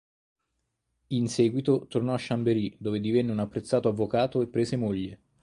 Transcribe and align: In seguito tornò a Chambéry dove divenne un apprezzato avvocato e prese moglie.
In 1.09 1.27
seguito 1.29 1.85
tornò 1.87 2.15
a 2.15 2.19
Chambéry 2.19 2.75
dove 2.79 2.99
divenne 2.99 3.31
un 3.33 3.37
apprezzato 3.39 3.87
avvocato 3.87 4.41
e 4.41 4.47
prese 4.47 4.75
moglie. 4.75 5.19